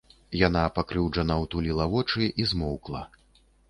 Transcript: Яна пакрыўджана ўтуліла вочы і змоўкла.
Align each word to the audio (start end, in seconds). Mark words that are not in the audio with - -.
Яна 0.47 0.63
пакрыўджана 0.77 1.37
ўтуліла 1.43 1.89
вочы 1.95 2.33
і 2.43 2.51
змоўкла. 2.53 3.09